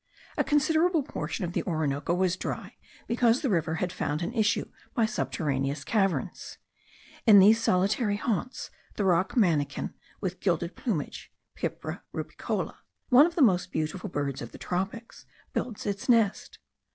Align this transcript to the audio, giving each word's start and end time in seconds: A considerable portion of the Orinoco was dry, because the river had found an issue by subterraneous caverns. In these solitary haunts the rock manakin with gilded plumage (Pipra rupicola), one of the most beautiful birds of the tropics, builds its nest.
A 0.35 0.43
considerable 0.43 1.03
portion 1.03 1.45
of 1.45 1.53
the 1.53 1.61
Orinoco 1.61 2.15
was 2.15 2.35
dry, 2.35 2.75
because 3.05 3.41
the 3.43 3.51
river 3.51 3.75
had 3.75 3.91
found 3.93 4.23
an 4.23 4.33
issue 4.33 4.65
by 4.95 5.05
subterraneous 5.05 5.83
caverns. 5.83 6.57
In 7.27 7.37
these 7.37 7.61
solitary 7.61 8.15
haunts 8.17 8.71
the 8.95 9.05
rock 9.05 9.33
manakin 9.35 9.93
with 10.19 10.39
gilded 10.39 10.75
plumage 10.75 11.31
(Pipra 11.55 12.01
rupicola), 12.15 12.77
one 13.09 13.27
of 13.27 13.35
the 13.35 13.43
most 13.43 13.71
beautiful 13.71 14.09
birds 14.09 14.41
of 14.41 14.51
the 14.53 14.57
tropics, 14.57 15.27
builds 15.53 15.85
its 15.85 16.09
nest. 16.09 16.57